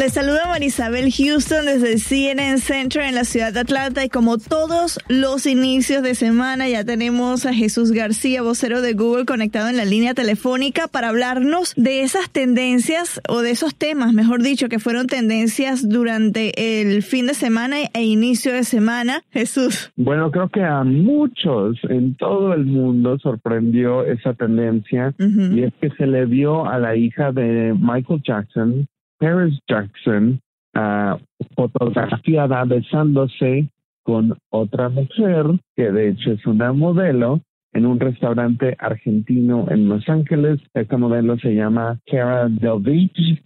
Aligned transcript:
Les 0.00 0.14
saluda 0.14 0.46
Marisabel 0.46 1.12
Houston 1.12 1.66
desde 1.66 1.92
el 1.92 1.98
CNN 1.98 2.56
Center 2.56 3.02
en 3.02 3.14
la 3.14 3.24
ciudad 3.24 3.52
de 3.52 3.60
Atlanta 3.60 4.02
y 4.02 4.08
como 4.08 4.38
todos 4.38 4.98
los 5.10 5.44
inicios 5.44 6.02
de 6.02 6.14
semana 6.14 6.66
ya 6.70 6.86
tenemos 6.86 7.44
a 7.44 7.52
Jesús 7.52 7.92
García, 7.92 8.40
vocero 8.40 8.80
de 8.80 8.94
Google, 8.94 9.26
conectado 9.26 9.68
en 9.68 9.76
la 9.76 9.84
línea 9.84 10.14
telefónica 10.14 10.88
para 10.88 11.10
hablarnos 11.10 11.74
de 11.76 12.00
esas 12.00 12.30
tendencias 12.30 13.20
o 13.28 13.42
de 13.42 13.50
esos 13.50 13.74
temas, 13.74 14.14
mejor 14.14 14.42
dicho, 14.42 14.70
que 14.70 14.78
fueron 14.78 15.06
tendencias 15.06 15.86
durante 15.86 16.80
el 16.80 17.02
fin 17.02 17.26
de 17.26 17.34
semana 17.34 17.76
e 17.92 18.02
inicio 18.02 18.54
de 18.54 18.64
semana. 18.64 19.20
Jesús. 19.30 19.92
Bueno, 19.96 20.30
creo 20.30 20.48
que 20.48 20.64
a 20.64 20.82
muchos 20.82 21.76
en 21.90 22.14
todo 22.14 22.54
el 22.54 22.64
mundo 22.64 23.18
sorprendió 23.18 24.06
esa 24.06 24.32
tendencia 24.32 25.14
y 25.18 25.62
es 25.62 25.74
que 25.78 25.90
se 25.90 26.06
le 26.06 26.24
vio 26.24 26.64
a 26.64 26.78
la 26.78 26.96
hija 26.96 27.32
de 27.32 27.74
Michael 27.78 28.22
Jackson 28.26 28.88
Paris 29.20 29.58
Jackson 29.68 30.40
uh, 30.74 31.16
fotografiada 31.54 32.64
besándose 32.64 33.68
con 34.02 34.36
otra 34.50 34.88
mujer, 34.88 35.46
que 35.76 35.92
de 35.92 36.08
hecho 36.08 36.32
es 36.32 36.46
una 36.46 36.72
modelo, 36.72 37.40
en 37.72 37.86
un 37.86 38.00
restaurante 38.00 38.76
argentino 38.78 39.66
en 39.70 39.88
Los 39.88 40.08
Ángeles. 40.08 40.58
Esta 40.74 40.96
modelo 40.96 41.38
se 41.38 41.54
llama 41.54 42.00
Cara 42.10 42.48
Delvich 42.48 43.42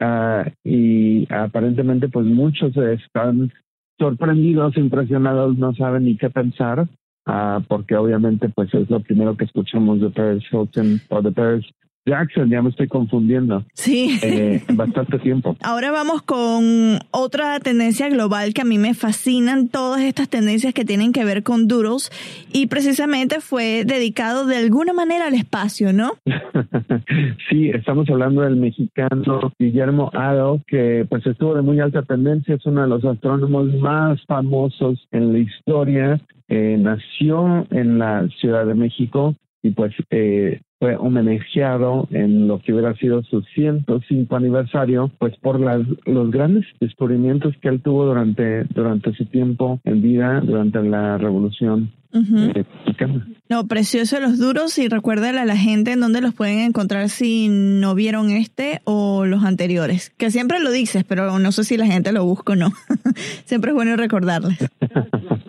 uh, 0.00 0.48
y 0.64 1.26
aparentemente 1.30 2.08
pues 2.08 2.24
muchos 2.24 2.76
están 2.76 3.52
sorprendidos, 3.98 4.76
impresionados, 4.76 5.58
no 5.58 5.74
saben 5.74 6.04
ni 6.04 6.16
qué 6.16 6.30
pensar, 6.30 6.86
uh, 7.26 7.60
porque 7.68 7.96
obviamente 7.96 8.48
pues 8.48 8.72
es 8.74 8.88
lo 8.88 9.00
primero 9.00 9.36
que 9.36 9.44
escuchamos 9.44 10.00
de 10.00 10.10
Paris 10.10 10.44
Hilton 10.50 11.00
o 11.10 11.22
de 11.22 11.32
Paris 11.32 11.66
Jackson, 12.06 12.48
ya 12.48 12.62
me 12.62 12.70
estoy 12.70 12.86
confundiendo. 12.86 13.64
Sí. 13.74 14.18
Eh, 14.22 14.62
bastante 14.72 15.18
tiempo. 15.18 15.56
Ahora 15.62 15.90
vamos 15.90 16.22
con 16.22 16.98
otra 17.10 17.58
tendencia 17.60 18.08
global 18.08 18.54
que 18.54 18.62
a 18.62 18.64
mí 18.64 18.78
me 18.78 18.94
fascinan 18.94 19.68
todas 19.68 20.02
estas 20.02 20.28
tendencias 20.28 20.72
que 20.72 20.84
tienen 20.84 21.12
que 21.12 21.24
ver 21.24 21.42
con 21.42 21.66
Doodles 21.66 22.10
y 22.52 22.68
precisamente 22.68 23.40
fue 23.40 23.84
dedicado 23.84 24.46
de 24.46 24.56
alguna 24.56 24.92
manera 24.92 25.26
al 25.26 25.34
espacio, 25.34 25.92
¿no? 25.92 26.12
sí, 27.50 27.70
estamos 27.70 28.08
hablando 28.08 28.42
del 28.42 28.56
mexicano 28.56 29.52
Guillermo 29.58 30.10
Ado, 30.14 30.62
que 30.66 31.06
pues 31.08 31.26
estuvo 31.26 31.54
de 31.54 31.62
muy 31.62 31.80
alta 31.80 32.02
tendencia, 32.02 32.54
es 32.54 32.64
uno 32.66 32.82
de 32.82 32.88
los 32.88 33.04
astrónomos 33.04 33.72
más 33.74 34.24
famosos 34.26 35.06
en 35.10 35.32
la 35.32 35.38
historia. 35.40 36.20
Eh, 36.48 36.76
nació 36.78 37.66
en 37.70 37.98
la 37.98 38.28
Ciudad 38.40 38.64
de 38.66 38.74
México 38.74 39.34
y 39.66 39.70
pues 39.70 39.92
eh, 40.10 40.60
fue 40.78 40.96
homenajeado 40.96 42.06
en 42.10 42.46
lo 42.46 42.60
que 42.60 42.72
hubiera 42.72 42.94
sido 42.94 43.22
su 43.24 43.42
105 43.42 44.36
aniversario, 44.36 45.10
pues 45.18 45.36
por 45.38 45.58
las, 45.58 45.80
los 46.04 46.30
grandes 46.30 46.64
descubrimientos 46.80 47.54
que 47.60 47.68
él 47.68 47.80
tuvo 47.82 48.04
durante, 48.06 48.64
durante 48.64 49.12
su 49.14 49.24
tiempo 49.26 49.80
en 49.84 50.02
vida, 50.02 50.40
durante 50.40 50.82
la 50.82 51.18
revolución 51.18 51.92
mexicana. 52.12 53.26
No, 53.48 53.66
precioso 53.66 54.20
los 54.20 54.38
duros 54.38 54.78
y 54.78 54.88
recuérdale 54.88 55.40
a 55.40 55.44
la 55.44 55.56
gente 55.56 55.92
en 55.92 56.00
dónde 56.00 56.20
los 56.20 56.34
pueden 56.34 56.60
encontrar 56.60 57.08
si 57.08 57.48
no 57.48 57.94
vieron 57.94 58.30
este 58.30 58.80
o 58.84 59.26
los 59.26 59.44
anteriores. 59.44 60.10
Que 60.16 60.30
siempre 60.30 60.60
lo 60.60 60.70
dices, 60.70 61.04
pero 61.04 61.38
no 61.38 61.52
sé 61.52 61.64
si 61.64 61.76
la 61.76 61.86
gente 61.86 62.12
lo 62.12 62.24
busca 62.24 62.52
o 62.52 62.56
no. 62.56 62.72
siempre 63.44 63.72
es 63.72 63.74
bueno 63.74 63.96
recordarles. 63.96 64.58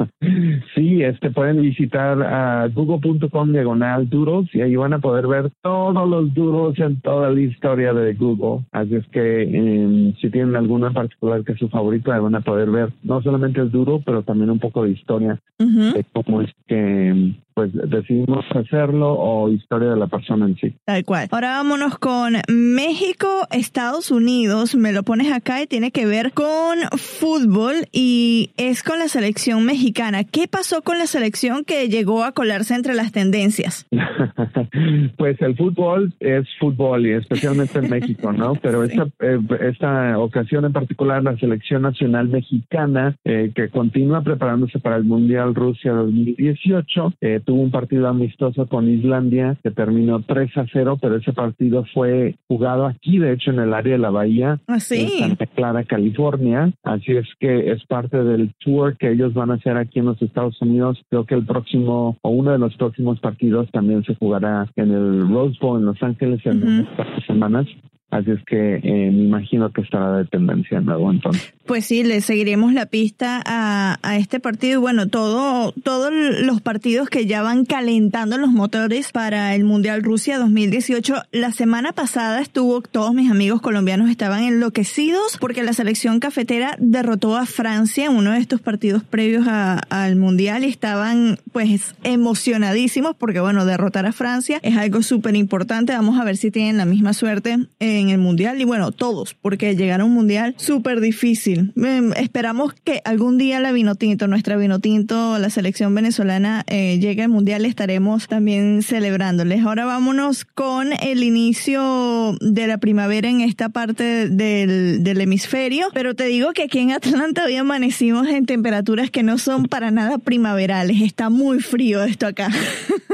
Sí, 0.75 1.03
este 1.03 1.31
pueden 1.31 1.61
visitar 1.61 2.21
a 2.21 2.67
google.com 2.67 3.51
diagonal 3.51 4.09
duros 4.09 4.47
y 4.53 4.61
ahí 4.61 4.75
van 4.75 4.93
a 4.93 4.99
poder 4.99 5.27
ver 5.27 5.51
todos 5.61 6.07
los 6.07 6.33
duros 6.33 6.77
en 6.79 6.99
toda 7.01 7.29
la 7.29 7.39
historia 7.39 7.93
de 7.93 8.13
Google. 8.13 8.65
Así 8.71 8.95
es 8.95 9.07
que 9.07 9.43
em, 9.43 10.13
si 10.15 10.29
tienen 10.29 10.55
alguno 10.55 10.87
en 10.87 10.93
particular 10.93 11.43
que 11.43 11.53
es 11.53 11.59
su 11.59 11.69
favorito, 11.69 12.11
ahí 12.11 12.19
van 12.19 12.35
a 12.35 12.41
poder 12.41 12.69
ver 12.69 12.93
no 13.03 13.21
solamente 13.21 13.61
el 13.61 13.71
duro, 13.71 14.01
pero 14.05 14.23
también 14.23 14.49
un 14.49 14.59
poco 14.59 14.83
de 14.83 14.91
historia 14.91 15.39
de 15.59 16.05
cómo 16.13 16.41
es 16.41 16.51
que 16.67 17.33
pues 17.57 17.71
decidimos 17.73 18.45
hacerlo 18.51 19.13
o 19.13 19.49
historia 19.49 19.89
de 19.89 19.97
la 19.97 20.05
persona 20.05 20.45
en 20.45 20.55
sí. 20.57 20.75
Tal 20.85 21.03
cual. 21.03 21.27
Ahora 21.31 21.53
vámonos 21.53 21.97
con 21.97 22.33
México, 22.49 23.47
Estados 23.49 24.11
Unidos. 24.11 24.75
Me 24.75 24.93
lo 24.93 25.01
pones 25.01 25.31
acá 25.31 25.63
y 25.63 25.65
tiene 25.65 25.89
que 25.89 26.05
ver 26.05 26.33
con 26.33 26.77
fútbol 26.97 27.73
y 27.91 28.51
es 28.57 28.83
con 28.83 28.99
la 28.99 29.07
selección 29.07 29.65
mexicana. 29.65 30.23
¿Qué 30.23 30.47
pasó 30.47 30.83
con 30.83 30.99
la 30.99 31.07
selección 31.07 31.65
que 31.65 31.89
llegó 31.89 32.23
a 32.25 32.33
colarse 32.33 32.75
entre 32.75 32.93
las 32.93 33.11
tendencias? 33.11 33.87
pues 35.17 35.41
el 35.41 35.57
fútbol 35.57 36.13
es 36.19 36.47
fútbol 36.59 37.07
y 37.07 37.13
especialmente 37.13 37.79
en 37.79 37.89
México, 37.89 38.31
¿no? 38.33 38.53
Pero 38.61 38.83
esta, 38.83 39.07
eh, 39.19 39.39
esta 39.61 40.19
ocasión 40.19 40.63
en 40.65 40.73
particular, 40.73 41.23
la 41.23 41.35
selección 41.37 41.81
nacional 41.81 42.27
mexicana 42.27 43.17
eh, 43.25 43.51
que 43.55 43.69
continúa 43.69 44.21
preparándose 44.21 44.77
para 44.77 44.97
el 44.97 45.05
Mundial 45.05 45.55
Rusia 45.55 45.93
2018, 45.93 47.13
eh, 47.21 47.41
tuvo 47.47 47.61
un 47.61 47.71
partido 47.71 48.09
amistoso 48.09 48.67
con 48.67 48.89
Islandia 48.89 49.55
que 49.63 49.71
terminó 49.71 50.21
3 50.21 50.57
a 50.57 50.65
0, 50.71 50.97
pero 51.01 51.15
ese 51.15 51.31
partido 51.31 51.85
fue 51.93 52.35
jugado 52.49 52.85
aquí, 52.85 53.19
de 53.19 53.31
hecho, 53.31 53.51
en 53.51 53.59
el 53.59 53.73
área 53.73 53.93
de 53.93 53.99
la 53.99 54.09
Bahía, 54.09 54.59
¿Ah, 54.67 54.79
en 54.91 55.09
Santa 55.19 55.45
Clara, 55.47 55.85
California. 55.85 56.73
Así 56.83 57.13
es 57.13 57.25
que 57.39 57.71
es 57.71 57.85
parte 57.85 58.21
del 58.21 58.53
tour 58.59 58.97
que 58.97 59.11
ellos 59.11 59.33
van 59.33 59.51
a 59.51 59.53
hacer 59.53 59.77
aquí 59.77 59.99
en 59.99 60.07
los 60.07 60.21
Estados 60.21 60.61
Unidos. 60.61 61.01
Creo 61.09 61.25
que 61.25 61.35
el 61.35 61.45
próximo 61.45 62.17
o 62.21 62.29
uno 62.29 62.51
de 62.51 62.59
los 62.59 62.75
próximos 62.75 63.17
partidos 63.21 63.71
también 63.71 64.03
se 64.03 64.15
jugará 64.15 64.69
en 64.75 64.91
el 64.91 65.29
Rose 65.29 65.57
Bowl 65.61 65.79
en 65.79 65.85
Los 65.85 66.03
Ángeles 66.03 66.45
en 66.45 66.61
unas 66.61 67.25
semanas. 67.25 67.65
Así 68.09 68.31
es 68.31 68.39
que 68.45 68.75
eh, 68.75 69.11
me 69.11 69.25
imagino 69.25 69.69
que 69.73 69.81
estará 69.81 70.17
de 70.17 70.25
tendencia 70.25 70.79
nuevo 70.79 71.11
entonces. 71.11 71.53
Pues 71.65 71.85
sí, 71.85 72.05
le 72.05 72.21
seguiremos 72.21 72.71
la 72.71 72.85
pista 72.85 73.43
a, 73.45 73.99
a, 74.01 74.15
este 74.15 74.39
partido 74.39 74.75
y 74.75 74.77
bueno, 74.77 75.09
todo, 75.09 75.73
todos 75.83 76.13
los 76.13 76.61
partidos 76.61 77.09
que 77.09 77.25
ya 77.25 77.41
van 77.41 77.65
calentando 77.65 78.37
los 78.37 78.51
motores 78.51 79.11
para 79.11 79.53
el 79.55 79.65
Mundial 79.65 80.03
Rusia 80.03 80.39
2018. 80.39 81.15
La 81.33 81.51
semana 81.51 81.91
pasada 81.91 82.39
estuvo, 82.39 82.79
todos 82.79 83.13
mis 83.13 83.29
amigos 83.29 83.59
colombianos 83.59 84.09
estaban 84.09 84.43
enloquecidos 84.43 85.37
porque 85.41 85.63
la 85.63 85.73
selección 85.73 86.21
cafetera 86.21 86.77
derrotó 86.79 87.35
a 87.35 87.45
Francia 87.45 88.05
en 88.05 88.15
uno 88.15 88.31
de 88.31 88.39
estos 88.39 88.61
partidos 88.61 89.03
previos 89.03 89.45
a, 89.49 89.79
al 89.89 90.15
Mundial 90.15 90.63
y 90.63 90.67
estaban 90.67 91.39
pues 91.51 91.93
emocionadísimos 92.03 93.17
porque 93.17 93.41
bueno, 93.41 93.65
derrotar 93.65 94.05
a 94.05 94.13
Francia 94.13 94.59
es 94.63 94.77
algo 94.77 95.01
súper 95.01 95.35
importante. 95.35 95.91
Vamos 95.91 96.17
a 96.17 96.23
ver 96.23 96.37
si 96.37 96.51
tienen 96.51 96.77
la 96.77 96.85
misma 96.85 97.11
suerte 97.11 97.57
en 97.99 98.09
el 98.09 98.17
Mundial 98.17 98.61
y 98.61 98.63
bueno, 98.63 98.91
todos, 98.91 99.33
porque 99.33 99.75
llegar 99.75 100.01
a 100.01 100.05
un 100.05 100.13
Mundial 100.13 100.55
súper 100.57 100.99
difícil 100.99 101.73
esperamos 102.15 102.73
que 102.73 103.01
algún 103.05 103.37
día 103.37 103.59
la 103.59 103.71
Vinotinto, 103.71 104.27
nuestra 104.27 104.57
Vinotinto, 104.57 105.37
la 105.39 105.49
selección 105.49 105.93
venezolana, 105.93 106.63
eh, 106.67 106.99
llegue 106.99 107.23
al 107.23 107.29
Mundial. 107.29 107.65
Estaremos 107.65 108.27
también 108.27 108.81
celebrándoles. 108.83 109.63
Ahora 109.63 109.85
vámonos 109.85 110.45
con 110.45 110.93
el 110.93 111.23
inicio 111.23 112.37
de 112.41 112.67
la 112.67 112.77
primavera 112.77 113.29
en 113.29 113.41
esta 113.41 113.69
parte 113.69 114.29
del, 114.29 115.03
del 115.03 115.21
hemisferio. 115.21 115.87
Pero 115.93 116.15
te 116.15 116.25
digo 116.25 116.53
que 116.53 116.63
aquí 116.63 116.79
en 116.79 116.91
Atlanta 116.91 117.45
hoy 117.45 117.55
amanecimos 117.55 118.27
en 118.27 118.45
temperaturas 118.45 119.11
que 119.11 119.23
no 119.23 119.37
son 119.37 119.65
para 119.65 119.91
nada 119.91 120.17
primaverales. 120.17 121.01
Está 121.01 121.29
muy 121.29 121.59
frío 121.59 122.03
esto 122.03 122.27
acá. 122.27 122.49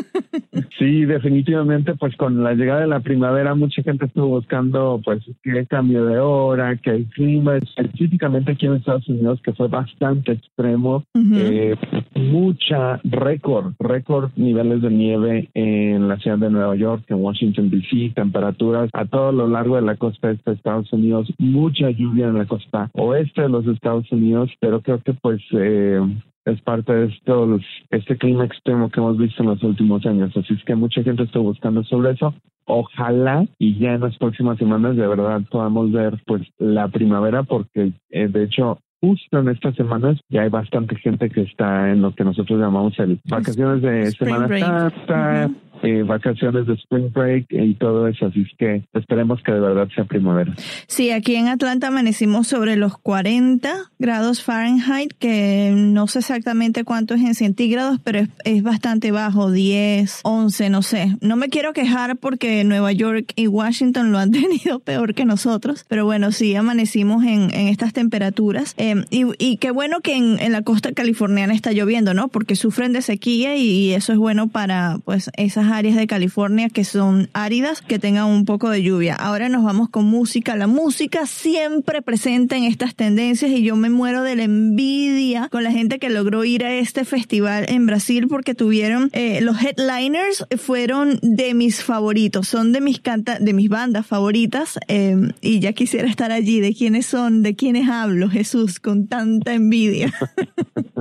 Sí, 0.84 1.06
definitivamente, 1.06 1.96
pues 1.96 2.14
con 2.18 2.44
la 2.44 2.56
llegada 2.56 2.82
de 2.82 2.88
la 2.88 3.00
primavera 3.00 3.56
mucha 3.56 3.82
gente 3.84 4.06
estuvo 4.06 4.28
buscando 4.28 5.00
pues 5.02 5.24
que 5.42 5.58
hay 5.58 5.66
cambio 5.66 6.04
de 6.04 6.20
hora, 6.20 6.76
que 6.76 6.90
el 6.90 7.06
clima, 7.06 7.56
específicamente 7.56 8.52
aquí 8.52 8.66
en 8.66 8.74
Estados 8.74 9.08
Unidos, 9.08 9.40
que 9.42 9.54
fue 9.54 9.70
bastante 9.70 10.34
extremo, 10.34 11.06
eh, 11.16 11.78
mucha 12.16 13.00
récord, 13.06 13.72
récord 13.80 14.32
niveles 14.36 14.82
de 14.82 14.90
nieve 14.90 15.50
en 15.54 16.10
la 16.10 16.18
ciudad 16.18 16.38
de 16.38 16.50
Nueva 16.50 16.76
York, 16.76 17.06
en 17.08 17.24
Washington 17.24 17.70
DC, 17.70 18.12
temperaturas 18.14 18.90
a 18.92 19.06
todo 19.06 19.32
lo 19.32 19.48
largo 19.48 19.78
de 19.78 19.84
la 19.84 19.96
costa 19.96 20.32
este 20.32 20.52
de 20.52 20.58
Estados 20.58 20.92
Unidos, 20.92 21.32
mucha 21.38 21.92
lluvia 21.92 22.28
en 22.28 22.38
la 22.38 22.46
costa 22.46 22.90
oeste 22.92 23.44
de 23.44 23.50
los 23.50 23.66
Estados 23.68 24.12
Unidos, 24.12 24.52
pero 24.60 24.82
creo 24.82 25.02
que 25.02 25.14
pues 25.14 25.42
eh, 25.54 26.02
es 26.46 26.62
parte 26.62 26.94
de 26.94 27.06
estos, 27.08 27.62
este 27.90 28.18
clima 28.18 28.46
extremo 28.46 28.90
que 28.90 29.00
hemos 29.00 29.18
visto 29.18 29.44
en 29.44 29.50
los 29.50 29.64
últimos 29.64 30.06
años. 30.06 30.36
Así 30.36 30.54
es 30.54 30.64
que 30.66 30.76
mucha 30.76 31.04
gente 31.04 31.24
está 31.24 31.40
buscando 31.40 31.84
sobre 31.84 32.12
eso. 32.12 32.34
Ojalá 32.66 33.46
y 33.60 33.78
ya 33.78 33.94
en 33.94 34.02
las 34.02 34.18
próximas 34.18 34.58
semanas 34.58 34.96
de 34.96 35.08
verdad 35.08 35.42
podamos 35.50 35.92
ver 35.92 36.22
pues 36.26 36.42
la 36.58 36.88
primavera 36.88 37.44
porque 37.44 37.92
eh, 38.10 38.28
de 38.28 38.44
hecho 38.44 38.80
justo 39.02 39.40
en 39.40 39.50
estas 39.50 39.76
semanas 39.76 40.18
ya 40.30 40.44
hay 40.44 40.50
bastante 40.50 40.96
gente 40.96 41.30
que 41.30 41.42
está 41.42 41.92
en 41.92 42.02
lo 42.02 42.16
que 42.16 42.24
nosotros 42.24 42.58
llamamos 42.58 42.98
el 43.00 43.20
vacaciones 43.26 43.82
de 43.82 44.12
Semana 44.12 44.48
Santa, 44.48 45.52
eh, 45.84 46.04
vacaciones 46.04 46.66
de 46.66 46.74
Spring 46.76 47.12
Break 47.12 47.48
y 47.50 47.76
todo 47.76 48.08
eso. 48.08 48.28
Así 48.28 48.42
es 48.42 48.58
que 48.58 48.84
esperemos 48.94 49.42
que 49.44 49.52
de 49.52 49.60
verdad 49.60 49.88
sea 49.94 50.06
primavera. 50.06 50.54
Sí, 50.88 51.12
aquí 51.12 51.36
en 51.36 51.50
Atlanta 51.50 51.88
amanecimos 51.88 52.48
sobre 52.48 52.78
los 52.78 52.98
40 52.98 53.92
grados 54.00 54.44
Fahrenheit, 54.44 55.14
que 55.20 55.74
no 55.76 56.08
sé 56.08 56.20
exactamente 56.20 56.86
cuánto 56.86 57.16
es 57.16 57.22
en 57.22 57.36
centígrados, 57.36 58.00
pero 58.04 58.22
es, 58.46 58.64
bastante 58.64 59.12
bajo, 59.12 59.52
10, 59.52 60.22
11, 60.24 60.70
no 60.70 60.82
sé. 60.84 61.18
No 61.20 61.36
me 61.36 61.50
quiero 61.50 61.74
quejar 61.74 62.16
porque 62.16 62.64
Nueva 62.64 62.94
York 62.94 63.34
y 63.36 63.48
Washington 63.48 64.12
lo 64.14 64.20
han 64.20 64.32
tenido 64.32 64.80
peor 64.80 65.14
que 65.14 65.26
nosotros, 65.26 65.86
pero 65.90 66.06
bueno, 66.06 66.32
sí 66.32 66.56
amanecimos 66.56 67.26
en, 67.26 67.54
en 67.54 67.68
estas 67.68 67.92
temperaturas. 67.92 68.74
Eh, 68.78 69.04
y, 69.10 69.26
y, 69.38 69.58
qué 69.58 69.72
bueno 69.72 70.00
que 70.00 70.16
en, 70.16 70.40
en, 70.40 70.54
la 70.54 70.62
costa 70.62 70.94
californiana 70.94 71.54
está 71.54 71.74
lloviendo, 71.74 72.14
¿no? 72.14 72.30
Porque 72.30 72.56
sufren 72.56 72.94
de 72.94 73.02
sequía 73.02 73.58
y, 73.58 73.64
y 73.64 73.94
eso 73.94 74.14
es 74.14 74.20
bueno 74.20 74.48
para 74.48 75.00
pues 75.04 75.30
esas 75.36 75.73
áreas 75.74 75.96
de 75.96 76.08
California 76.08 76.70
que 76.70 76.84
son 76.84 77.30
áridas, 77.34 77.82
que 77.82 78.00
tengan 78.00 78.28
un 78.28 78.46
poco 78.46 78.70
de 78.70 78.82
lluvia. 78.82 79.16
Ahora 79.16 79.50
nos 79.50 79.64
vamos 79.64 79.90
con 79.90 80.06
música. 80.06 80.56
La 80.56 80.68
música 80.68 81.26
siempre 81.26 82.02
presente 82.02 82.56
en 82.56 82.64
estas 82.64 82.96
tendencias 82.96 83.52
y 83.52 83.64
yo 83.64 83.76
me 83.76 83.90
muero 83.90 84.24
de 84.24 84.36
la 84.36 84.44
envidia 84.44 85.50
con 85.50 85.64
la 85.64 85.72
gente 85.72 86.00
que 86.00 86.10
logró 86.10 86.44
ir 86.46 86.64
a 86.64 86.74
este 86.74 87.06
festival 87.06 87.66
en 87.68 87.86
Brasil 87.86 88.28
porque 88.28 88.56
tuvieron 88.56 89.10
eh, 89.14 89.42
los 89.42 89.62
headliners 89.62 90.46
fueron 90.58 91.20
de 91.22 91.54
mis 91.54 91.84
favoritos, 91.84 92.48
son 92.48 92.72
de 92.72 92.82
mis 92.82 93.00
canta 93.00 93.40
de 93.40 93.54
mis 93.54 93.70
bandas 93.70 94.06
favoritas 94.06 94.80
eh, 94.88 95.16
y 95.42 95.60
ya 95.60 95.74
quisiera 95.74 96.08
estar 96.08 96.32
allí. 96.32 96.60
¿De 96.60 96.74
quiénes 96.74 97.06
son? 97.06 97.42
¿De 97.42 97.56
quiénes 97.56 97.90
hablo? 97.90 98.30
Jesús, 98.30 98.80
con 98.80 99.08
tanta 99.08 99.54
envidia. 99.54 100.14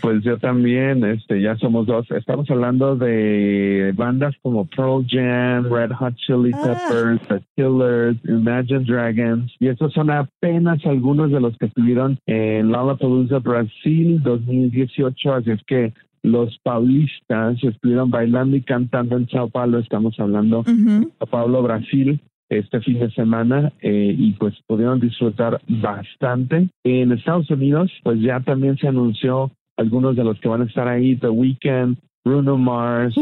Pues 0.00 0.22
yo 0.22 0.38
también, 0.38 1.04
este, 1.04 1.42
ya 1.42 1.56
somos 1.56 1.86
dos. 1.86 2.10
Estamos 2.10 2.50
hablando 2.50 2.96
de 2.96 3.92
bandas 3.94 4.34
como 4.42 4.64
Pearl 4.66 5.04
Jam, 5.06 5.70
Red 5.70 5.92
Hot 5.92 6.14
Chili 6.16 6.50
ah. 6.54 6.78
Peppers, 6.88 7.20
The 7.28 7.42
Killers, 7.56 8.16
Imagine 8.24 8.84
Dragons, 8.84 9.52
y 9.60 9.68
esos 9.68 9.92
son 9.92 10.10
apenas 10.10 10.84
algunos 10.86 11.30
de 11.30 11.40
los 11.40 11.56
que 11.58 11.66
estuvieron 11.66 12.18
en 12.26 12.72
Lollapalooza 12.72 13.38
Brasil 13.40 14.22
2018, 14.22 15.34
así 15.34 15.50
es 15.50 15.62
que 15.66 15.92
los 16.22 16.56
paulistas 16.62 17.62
estuvieron 17.62 18.10
bailando 18.10 18.56
y 18.56 18.62
cantando 18.62 19.16
en 19.16 19.28
Sao 19.28 19.48
Paulo, 19.48 19.78
estamos 19.78 20.18
hablando 20.18 20.62
de 20.62 21.08
Sao 21.18 21.26
Paulo, 21.26 21.62
Brasil, 21.62 22.20
este 22.58 22.80
fin 22.80 22.98
de 22.98 23.10
semana 23.10 23.72
eh, 23.80 24.14
y 24.16 24.32
pues 24.32 24.54
pudieron 24.66 25.00
disfrutar 25.00 25.60
bastante. 25.68 26.68
En 26.84 27.12
Estados 27.12 27.50
Unidos, 27.50 27.90
pues 28.02 28.20
ya 28.20 28.40
también 28.40 28.76
se 28.78 28.88
anunció 28.88 29.50
algunos 29.76 30.16
de 30.16 30.24
los 30.24 30.38
que 30.40 30.48
van 30.48 30.62
a 30.62 30.66
estar 30.66 30.86
ahí, 30.86 31.16
The 31.16 31.28
Weeknd, 31.28 31.96
Bruno 32.24 32.56
Mars, 32.56 33.16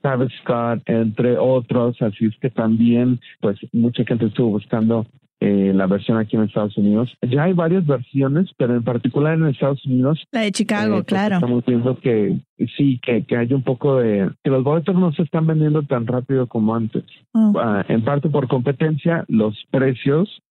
Travis 0.00 0.32
Scott, 0.42 0.82
entre 0.86 1.36
otros, 1.36 2.00
así 2.00 2.26
es 2.26 2.36
que 2.40 2.50
también 2.50 3.20
pues 3.40 3.58
mucha 3.72 4.04
gente 4.04 4.26
estuvo 4.26 4.50
buscando 4.50 5.06
eh, 5.40 5.72
la 5.74 5.86
versión 5.86 6.18
aquí 6.18 6.36
en 6.36 6.44
Estados 6.44 6.76
Unidos. 6.78 7.14
Ya 7.22 7.44
hay 7.44 7.52
varias 7.52 7.86
versiones, 7.86 8.50
pero 8.56 8.74
en 8.74 8.82
particular 8.82 9.34
en 9.34 9.46
Estados 9.46 9.84
Unidos. 9.84 10.24
La 10.32 10.40
de 10.42 10.52
Chicago, 10.52 10.94
eh, 10.98 11.02
pues, 11.02 11.06
claro. 11.06 11.34
Estamos 11.36 11.64
viendo 11.66 11.98
que 11.98 12.38
sí, 12.76 12.98
que, 13.04 13.24
que 13.24 13.36
hay 13.36 13.52
un 13.52 13.62
poco 13.62 13.96
de... 13.96 14.30
que 14.42 14.50
los 14.50 14.64
boletos 14.64 14.94
no 14.94 15.12
se 15.12 15.22
están 15.22 15.46
vendiendo 15.46 15.82
tan 15.82 16.06
rápido 16.06 16.46
como 16.46 16.74
antes. 16.74 17.04
Oh. 17.32 17.52
Ah, 17.58 17.84
en 17.88 18.02
parte 18.02 18.28
por 18.28 18.48
competencia, 18.48 19.24
los 19.28 19.54
precios 19.70 20.42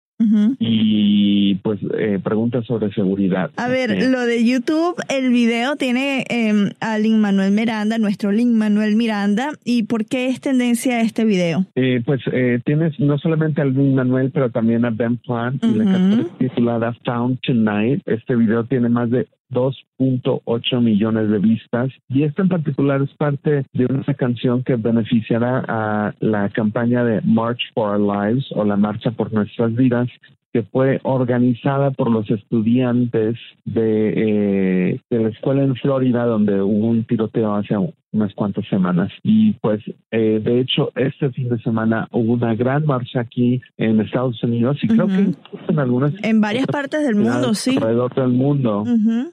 y 0.59 1.55
pues 1.55 1.79
eh, 1.97 2.19
preguntas 2.23 2.65
sobre 2.65 2.91
seguridad. 2.93 3.51
A 3.57 3.67
ver, 3.67 4.09
lo 4.09 4.21
de 4.21 4.45
YouTube, 4.45 4.95
el 5.09 5.29
video 5.31 5.75
tiene 5.75 6.25
eh, 6.29 6.71
a 6.79 6.97
Lin 6.97 7.19
Manuel 7.19 7.51
Miranda, 7.51 7.97
nuestro 7.97 8.31
Lin 8.31 8.57
Manuel 8.57 8.95
Miranda, 8.95 9.49
¿y 9.63 9.83
por 9.83 10.05
qué 10.05 10.27
es 10.27 10.39
tendencia 10.39 11.01
este 11.01 11.25
video? 11.25 11.65
Eh, 11.75 12.01
pues 12.05 12.21
eh, 12.31 12.59
tienes 12.63 12.99
no 12.99 13.17
solamente 13.17 13.61
a 13.61 13.65
Lin 13.65 13.95
Manuel, 13.95 14.31
pero 14.31 14.49
también 14.49 14.85
a 14.85 14.89
Ben 14.89 15.17
Plant 15.17 15.63
y 15.63 15.75
la 15.75 15.83
canción 15.83 16.29
titulada 16.39 16.95
Found 17.05 17.39
Tonight. 17.41 18.01
Este 18.05 18.35
video 18.35 18.63
tiene 18.65 18.89
más 18.89 19.09
de 19.09 19.27
2.8 19.51 20.81
millones 20.81 21.29
de 21.29 21.39
vistas. 21.39 21.91
Y 22.09 22.23
esta 22.23 22.41
en 22.41 22.49
particular 22.49 23.01
es 23.01 23.13
parte 23.15 23.65
de 23.73 23.85
una 23.85 24.13
canción 24.13 24.63
que 24.63 24.75
beneficiará 24.75 25.63
a 25.67 26.13
la 26.19 26.49
campaña 26.49 27.03
de 27.03 27.21
March 27.21 27.61
for 27.73 27.99
Our 27.99 27.99
Lives 27.99 28.45
o 28.51 28.63
la 28.63 28.77
Marcha 28.77 29.11
por 29.11 29.33
Nuestras 29.33 29.73
Vidas 29.75 30.09
que 30.55 30.63
fue 30.63 31.01
organizada 31.03 31.91
por 31.91 32.09
los 32.09 32.31
estudiantes 32.31 33.35
de, 33.65 34.93
eh, 34.93 34.99
la 35.09 35.27
escuela 35.27 35.63
en 35.63 35.75
Florida 35.75 36.25
donde 36.25 36.61
hubo 36.61 36.87
un 36.87 37.03
tiroteo 37.03 37.55
hace 37.55 37.75
unas 38.15 38.33
cuantas 38.33 38.65
semanas. 38.69 39.11
Y 39.23 39.53
pues, 39.53 39.81
eh, 40.11 40.41
de 40.43 40.59
hecho, 40.59 40.91
este 40.95 41.29
fin 41.31 41.49
de 41.49 41.59
semana 41.59 42.07
hubo 42.11 42.33
una 42.33 42.55
gran 42.55 42.85
marcha 42.85 43.21
aquí 43.21 43.61
en 43.77 43.99
Estados 43.99 44.41
Unidos 44.43 44.77
y 44.81 44.87
creo 44.87 45.07
que 45.07 45.31
en 45.67 45.79
algunas... 45.79 46.13
En 46.23 46.41
varias 46.41 46.67
partes 46.67 47.05
del 47.05 47.15
mundo, 47.15 47.53
sí. 47.53 47.75
Alrededor 47.77 48.13
del 48.15 48.29
mundo, 48.29 48.83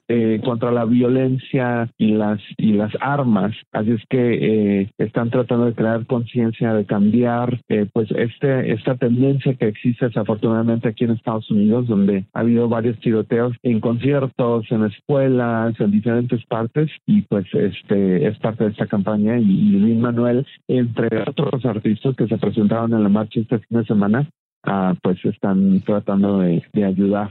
eh, 0.08 0.40
contra 0.44 0.70
la 0.72 0.84
violencia 0.84 1.90
y 1.98 2.12
las, 2.12 2.40
y 2.56 2.72
las 2.72 2.92
armas. 3.00 3.54
Así 3.72 3.92
es 3.92 4.02
que 4.08 4.80
eh, 4.80 4.90
están 4.98 5.30
tratando 5.30 5.66
de 5.66 5.74
crear 5.74 6.06
conciencia, 6.06 6.74
de 6.74 6.84
cambiar, 6.84 7.60
pues, 7.92 8.10
este, 8.10 8.72
esta 8.72 8.96
tendencia 8.96 9.54
que 9.54 9.68
existe 9.68 10.06
desafortunadamente 10.06 10.88
aquí 10.88 11.04
en 11.04 11.12
Estados 11.12 11.50
Unidos, 11.50 11.86
donde 11.86 12.24
ha 12.32 12.40
habido 12.40 12.68
varios 12.68 12.98
tiroteos 13.00 13.54
en 13.62 13.80
conciertos, 13.80 14.66
en 14.70 14.84
escuelas, 14.84 15.78
en 15.80 15.90
diferentes 15.90 16.44
partes, 16.46 16.90
y 17.06 17.22
pues 17.22 17.46
este 17.52 18.26
es 18.26 18.38
parte 18.38 18.64
de 18.64 18.71
esta 18.72 18.86
campaña 18.86 19.38
y, 19.38 19.44
Luis 19.44 19.96
Manuel, 19.96 20.46
entre 20.68 21.22
otros 21.22 21.64
artistas 21.64 22.16
que 22.16 22.26
se 22.26 22.38
presentaron 22.38 22.92
en 22.92 23.02
la 23.02 23.08
marcha 23.08 23.40
este 23.40 23.58
fin 23.60 23.78
de 23.78 23.86
semana, 23.86 24.28
Ah, 24.64 24.94
pues 25.02 25.18
están 25.24 25.80
tratando 25.80 26.38
de, 26.38 26.62
ayudar 26.84 27.28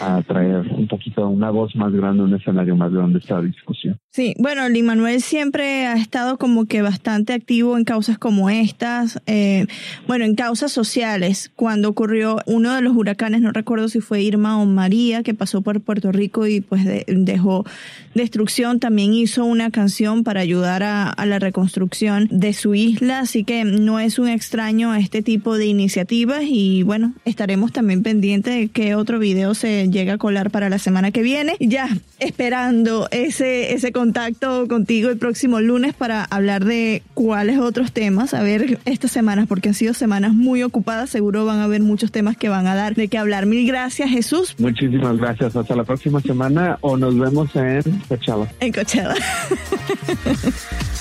a 0.00 0.22
traer 0.22 0.66
un 0.70 0.88
poquito 0.88 1.28
una 1.28 1.50
voz 1.50 1.76
más 1.76 1.92
grande, 1.92 2.22
un 2.22 2.34
escenario 2.34 2.74
más 2.74 2.90
grande 2.90 3.18
esta 3.18 3.42
discusión. 3.42 3.98
Sí, 4.10 4.34
bueno, 4.38 4.66
Lin 4.70 4.86
Manuel 4.86 5.20
siempre 5.20 5.86
ha 5.86 5.94
estado 5.94 6.38
como 6.38 6.64
que 6.64 6.80
bastante 6.80 7.34
activo 7.34 7.76
en 7.76 7.84
causas 7.84 8.16
como 8.16 8.48
estas, 8.48 9.20
eh, 9.26 9.66
bueno, 10.06 10.24
en 10.24 10.36
causas 10.36 10.72
sociales. 10.72 11.52
Cuando 11.54 11.90
ocurrió 11.90 12.38
uno 12.46 12.74
de 12.74 12.80
los 12.80 12.96
huracanes, 12.96 13.42
no 13.42 13.52
recuerdo 13.52 13.88
si 13.88 14.00
fue 14.00 14.22
Irma 14.22 14.58
o 14.58 14.64
María, 14.64 15.22
que 15.22 15.34
pasó 15.34 15.60
por 15.60 15.82
Puerto 15.82 16.12
Rico 16.12 16.46
y 16.46 16.62
pues 16.62 16.82
dejó 17.06 17.66
destrucción, 18.14 18.80
también 18.80 19.12
hizo 19.12 19.44
una 19.44 19.70
canción 19.70 20.24
para 20.24 20.40
ayudar 20.40 20.82
a, 20.82 21.10
a 21.10 21.26
la 21.26 21.38
reconstrucción 21.38 22.26
de 22.30 22.54
su 22.54 22.74
isla, 22.74 23.18
así 23.18 23.44
que 23.44 23.64
no 23.64 24.00
es 24.00 24.18
un 24.18 24.28
extraño 24.28 24.92
a 24.92 24.98
este 24.98 25.20
tipo 25.20 25.58
de 25.58 25.66
iniciativas 25.66 26.53
y 26.56 26.84
bueno, 26.84 27.14
estaremos 27.24 27.72
también 27.72 28.04
pendientes 28.04 28.54
de 28.54 28.68
qué 28.68 28.94
otro 28.94 29.18
video 29.18 29.54
se 29.54 29.88
llega 29.90 30.12
a 30.12 30.18
colar 30.18 30.52
para 30.52 30.68
la 30.70 30.78
semana 30.78 31.10
que 31.10 31.20
viene. 31.20 31.56
Ya 31.58 31.88
esperando 32.20 33.08
ese, 33.10 33.74
ese 33.74 33.90
contacto 33.90 34.68
contigo 34.68 35.10
el 35.10 35.18
próximo 35.18 35.58
lunes 35.60 35.94
para 35.94 36.22
hablar 36.22 36.64
de 36.64 37.02
cuáles 37.14 37.58
otros 37.58 37.90
temas, 37.90 38.34
a 38.34 38.42
ver 38.44 38.78
estas 38.84 39.10
semanas, 39.10 39.48
porque 39.48 39.70
han 39.70 39.74
sido 39.74 39.94
semanas 39.94 40.32
muy 40.32 40.62
ocupadas, 40.62 41.10
seguro 41.10 41.44
van 41.44 41.58
a 41.58 41.64
haber 41.64 41.82
muchos 41.82 42.12
temas 42.12 42.36
que 42.36 42.48
van 42.48 42.68
a 42.68 42.76
dar 42.76 42.94
de 42.94 43.08
qué 43.08 43.18
hablar. 43.18 43.46
Mil 43.46 43.66
gracias, 43.66 44.08
Jesús. 44.08 44.54
Muchísimas 44.58 45.16
gracias. 45.16 45.56
Hasta 45.56 45.74
la 45.74 45.82
próxima 45.82 46.20
semana 46.20 46.78
o 46.82 46.96
nos 46.96 47.18
vemos 47.18 47.50
en 47.56 47.82
Coachella. 48.06 48.48
En 48.60 48.72
Coachella. 48.72 49.16